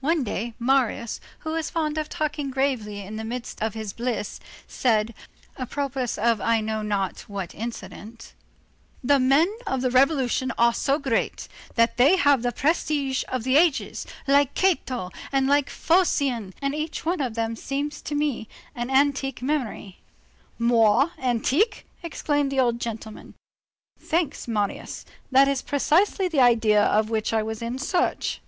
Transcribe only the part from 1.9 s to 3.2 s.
of talking gravely in